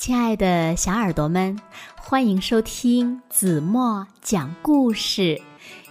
[0.00, 1.54] 亲爱的小耳朵们，
[1.94, 5.38] 欢迎收听子墨讲故事，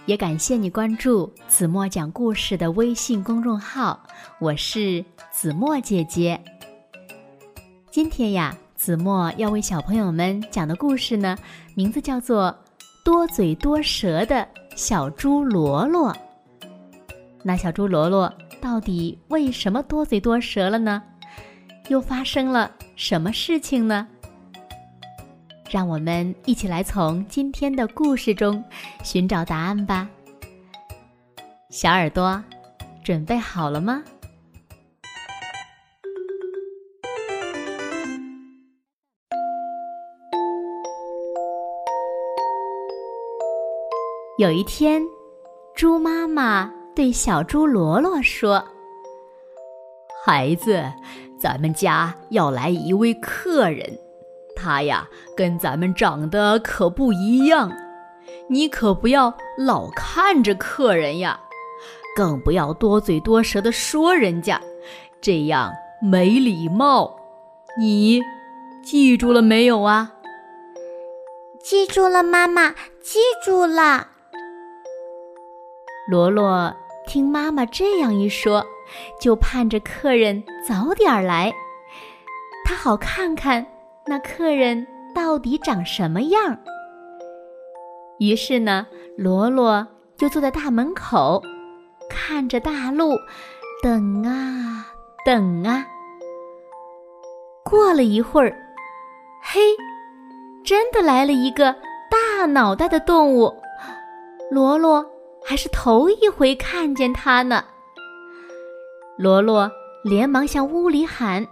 [0.04, 4.04] 也感谢你关注子墨讲故事的微信公众号。
[4.40, 6.42] 我是子墨姐姐。
[7.88, 11.36] 今天呀，子墨要为小朋友们讲的故事呢，
[11.76, 12.52] 名字叫做
[13.04, 16.12] 《多嘴多舌的小猪罗罗》。
[17.44, 21.00] 那小猪罗罗到底为什么多嘴多舌了呢？
[21.86, 24.06] 又发生了什么事情呢？
[25.70, 28.62] 让我们一起来从今天的故事中
[29.02, 30.06] 寻找答案吧。
[31.70, 32.44] 小耳朵，
[33.02, 34.02] 准备好了吗？
[44.36, 45.02] 有一天，
[45.74, 48.62] 猪妈妈对小猪罗罗说
[50.22, 50.84] ：“孩子。”
[51.40, 53.98] 咱们家要来一位客人，
[54.54, 57.72] 他呀跟咱们长得可不一样，
[58.48, 61.40] 你可不要老看着客人呀，
[62.14, 64.60] 更不要多嘴多舌的说人家，
[65.18, 67.16] 这样没礼貌。
[67.78, 68.20] 你
[68.82, 70.12] 记住了没有啊？
[71.62, 72.70] 记住了，妈妈，
[73.02, 74.08] 记住了。
[76.10, 76.74] 罗罗
[77.06, 78.66] 听妈妈这样一说。
[79.20, 81.52] 就盼着客人早点来，
[82.64, 83.66] 他好看看
[84.06, 86.58] 那客人到底长什么样。
[88.18, 91.42] 于是呢，罗罗就坐在大门口，
[92.08, 93.16] 看着大路，
[93.82, 94.86] 等啊
[95.24, 95.86] 等啊。
[97.64, 98.54] 过了一会儿，
[99.42, 99.60] 嘿，
[100.64, 101.74] 真的来了一个
[102.10, 103.54] 大脑袋的动物，
[104.50, 105.04] 罗罗
[105.44, 107.64] 还是头一回看见它呢。
[109.20, 109.70] 罗罗
[110.02, 111.46] 连忙向屋里喊：“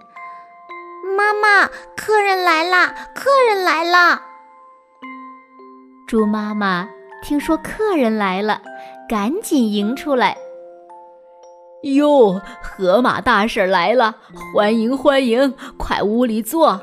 [1.15, 2.95] 妈妈，客人来啦！
[3.15, 4.23] 客人来啦！”
[6.09, 6.89] 猪妈妈
[7.23, 8.63] 听说客人来了，
[9.07, 10.35] 赶紧迎出来
[11.85, 14.17] ：“哟，河马大婶来了，
[14.55, 16.81] 欢迎欢迎，快屋里坐。”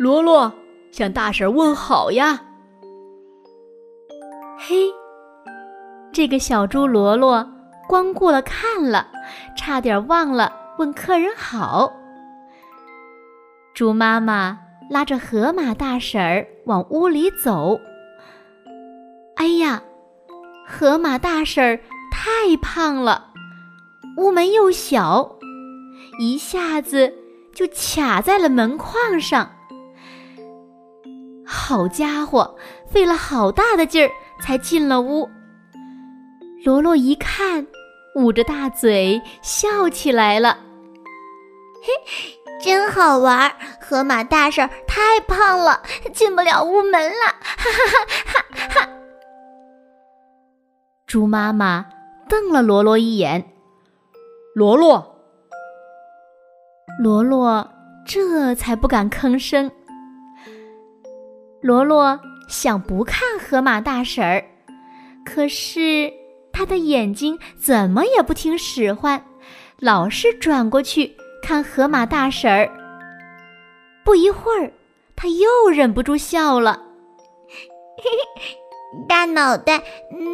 [0.00, 0.50] 罗罗
[0.90, 2.40] 向大婶问好呀。
[4.56, 4.76] 嘿，
[6.10, 7.46] 这个小猪罗罗。
[7.90, 9.08] 光顾了看了，
[9.56, 11.92] 差点忘了问客人好。
[13.74, 17.80] 猪妈妈拉着河马大婶儿往屋里走。
[19.34, 19.82] 哎呀，
[20.68, 21.80] 河马大婶儿
[22.12, 23.32] 太胖了，
[24.18, 25.36] 屋门又小，
[26.20, 27.12] 一下子
[27.52, 29.50] 就卡在了门框上。
[31.44, 32.56] 好家伙，
[32.88, 34.08] 费了好大的劲儿
[34.40, 35.28] 才进了屋。
[36.64, 37.66] 罗罗一看。
[38.16, 40.58] 捂着大嘴笑起来了，
[41.80, 43.54] 嘿，真好玩！
[43.80, 45.82] 河马大婶太胖了，
[46.12, 48.88] 进不了屋门了，哈哈哈哈哈！
[51.06, 51.86] 猪妈妈
[52.28, 53.52] 瞪了罗罗一眼，
[54.54, 55.16] 罗罗，
[56.98, 57.70] 罗罗
[58.04, 59.70] 这才不敢吭声。
[61.62, 62.18] 罗罗
[62.48, 64.44] 想不看河马大婶儿，
[65.24, 66.19] 可是。
[66.52, 69.24] 他的眼睛怎么也不听使唤，
[69.78, 72.70] 老是转过去看河马大婶儿。
[74.04, 74.72] 不一会儿，
[75.16, 76.82] 他又忍不住笑了。
[79.08, 79.82] 大脑袋，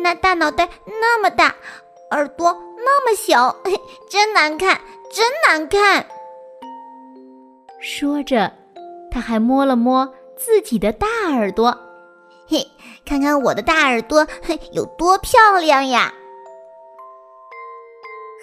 [0.02, 1.54] 那大脑袋那么大，
[2.10, 3.54] 耳朵那么小，
[4.08, 4.80] 真难看，
[5.12, 6.06] 真难看。
[7.80, 8.52] 说着，
[9.10, 11.78] 他还摸了摸自己的大耳朵。
[12.48, 12.66] 嘿，
[13.04, 16.12] 看看我的大耳朵嘿有多漂亮呀！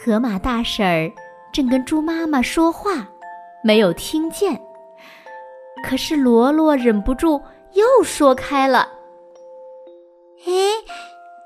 [0.03, 1.11] 河马大婶儿
[1.53, 3.07] 正跟猪妈妈说话，
[3.63, 4.61] 没有听见。
[5.87, 7.41] 可是罗罗忍不住
[7.73, 8.89] 又说开了
[10.43, 10.51] ：“嘿，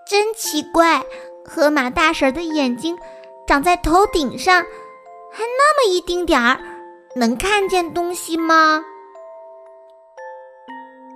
[0.09, 1.03] 真奇怪，
[1.45, 2.97] 河马大婶的眼睛
[3.45, 4.63] 长在头顶上，
[5.31, 6.59] 还那么一丁点儿，
[7.15, 8.83] 能看见东西吗？”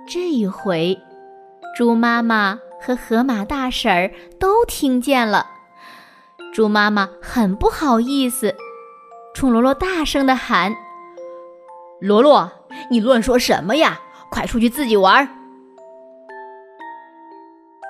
[0.06, 0.96] 这一回。
[1.74, 5.46] 猪妈妈和河马大婶儿都听见了，
[6.52, 8.54] 猪妈妈很不好意思，
[9.34, 10.76] 冲罗罗大声的喊
[11.98, 12.52] ：“罗罗，
[12.90, 13.98] 你乱说什么呀？
[14.30, 15.26] 快出去自己玩！”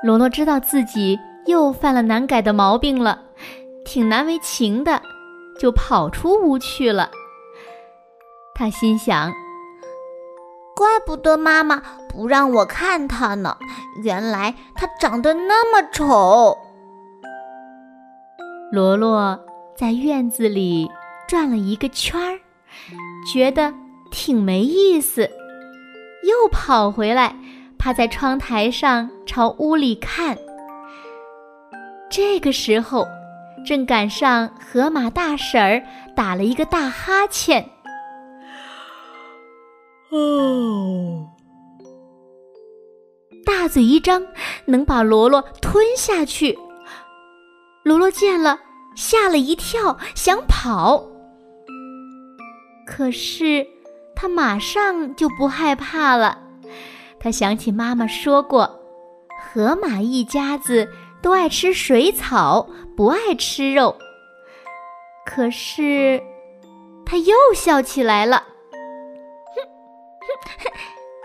[0.04, 3.20] 罗罗知道自己又犯了难改的毛病了，
[3.84, 5.02] 挺难为情的，
[5.58, 7.10] 就跑出屋去了。
[8.54, 9.32] 他心想。
[10.82, 13.56] 怪不得妈妈不让我看它呢，
[14.02, 16.58] 原来它长得那么丑。
[18.72, 19.38] 罗罗
[19.76, 20.90] 在院子里
[21.28, 22.40] 转了一个圈儿，
[23.32, 23.72] 觉得
[24.10, 25.30] 挺没意思，
[26.24, 27.36] 又跑回来，
[27.78, 30.36] 趴在窗台上朝屋里看。
[32.10, 33.06] 这个时候，
[33.64, 35.80] 正赶上河马大婶儿
[36.16, 37.70] 打了一个大哈欠。
[40.12, 41.26] 哦，
[43.46, 44.26] 大嘴一张，
[44.66, 46.58] 能把罗罗吞下去。
[47.82, 48.60] 罗罗见了，
[48.94, 51.02] 吓了一跳，想跑。
[52.86, 53.66] 可是
[54.14, 56.38] 他马上就不害怕了。
[57.18, 58.80] 他想起妈妈说过，
[59.40, 60.90] 河马一家子
[61.22, 63.96] 都爱吃水草，不爱吃肉。
[65.24, 66.22] 可是
[67.06, 68.48] 他又笑起来了。
[70.22, 70.70] 哼，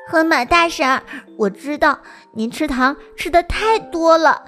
[0.09, 1.01] 河马大婶，
[1.37, 1.99] 我知道
[2.33, 4.45] 您吃糖吃的太多了，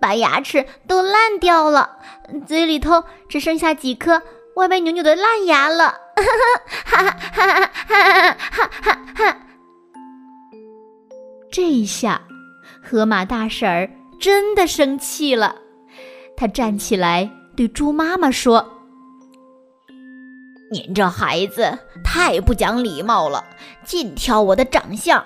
[0.00, 1.98] 把牙齿都烂掉了，
[2.46, 4.22] 嘴里头只剩下几颗
[4.56, 5.94] 歪歪扭扭的烂牙了。
[6.84, 9.36] 哈哈哈哈哈哈！
[11.50, 12.22] 这一下，
[12.82, 13.90] 河马大婶儿
[14.20, 15.56] 真的生气了，
[16.36, 18.78] 她站起来对猪妈妈说。
[20.72, 23.44] 您这孩子太不讲礼貌了，
[23.84, 25.22] 尽挑我的长相，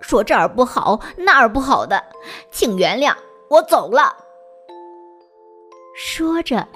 [0.00, 2.02] 说这儿不好那儿不好的，
[2.50, 3.14] 请原谅，
[3.50, 4.16] 我走了。
[5.94, 6.66] 说着，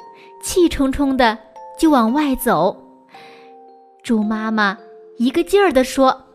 [0.42, 1.38] 气冲冲的
[1.78, 2.76] 就往外走。
[4.02, 4.76] 猪妈妈
[5.16, 6.26] 一个劲儿地说：“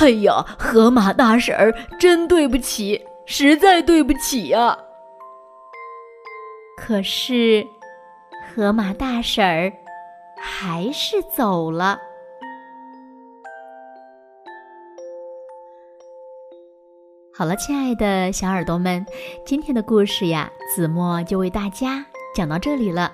[0.00, 4.78] 哎呀，河马大婶儿，真对不起，实在对不起呀。”
[6.80, 7.66] 可是，
[8.54, 9.70] 河马大婶儿。
[10.38, 11.98] 还是走了。
[17.34, 19.04] 好了，亲爱的小耳朵们，
[19.44, 22.04] 今天的故事呀，子墨就为大家
[22.34, 23.12] 讲到这里了。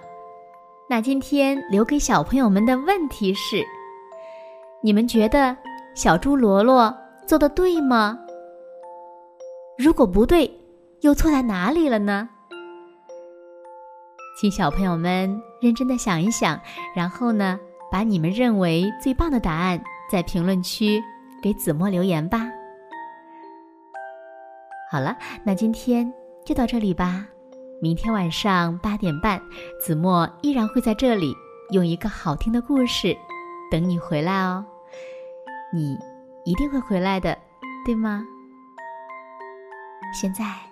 [0.88, 3.64] 那今天留给小朋友们的问题是：
[4.80, 5.56] 你们觉得
[5.94, 6.94] 小猪罗罗
[7.26, 8.18] 做的对吗？
[9.76, 10.48] 如果不对，
[11.00, 12.28] 又错在哪里了呢？
[14.42, 16.60] 请小朋友们认真的想一想，
[16.96, 17.60] 然后呢，
[17.92, 19.80] 把你们认为最棒的答案
[20.10, 21.00] 在评论区
[21.40, 22.50] 给子墨留言吧。
[24.90, 26.12] 好了，那今天
[26.44, 27.24] 就到这里吧。
[27.80, 29.40] 明天晚上八点半，
[29.80, 31.32] 子墨依然会在这里
[31.70, 33.16] 用一个好听的故事
[33.70, 34.66] 等你回来哦。
[35.72, 35.96] 你
[36.44, 37.38] 一定会回来的，
[37.86, 38.24] 对吗？
[40.12, 40.71] 现在。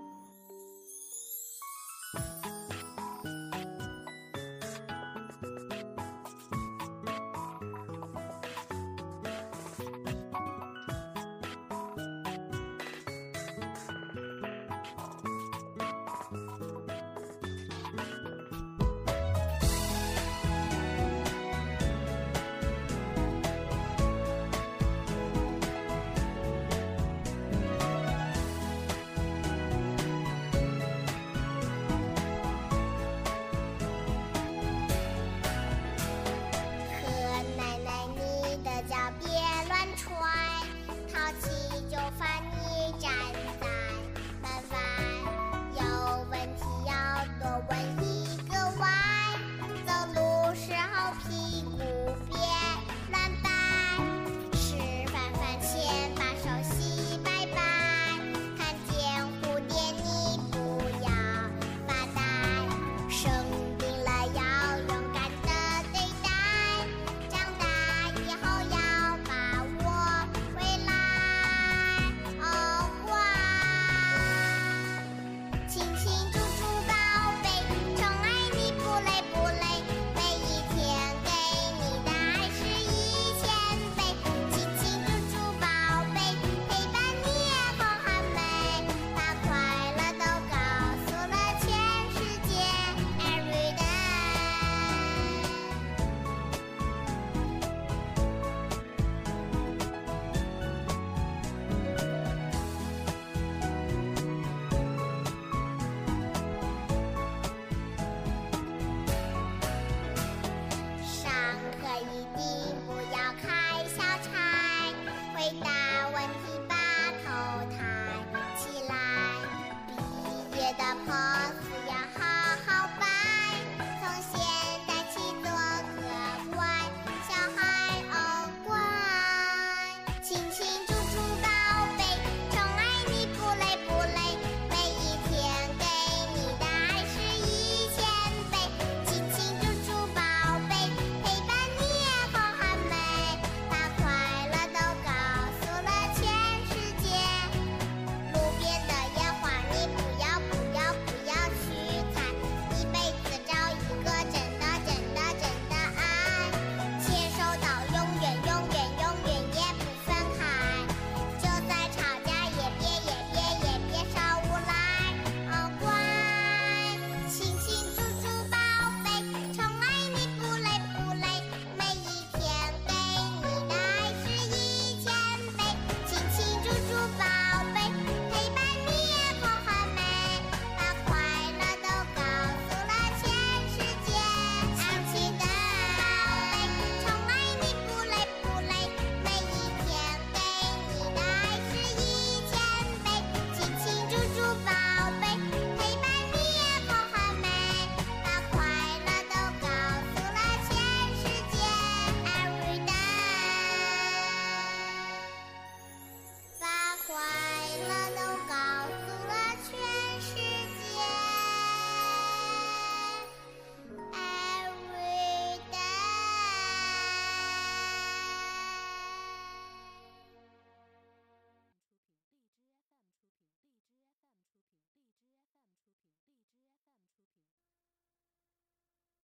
[120.77, 121.80] the pause.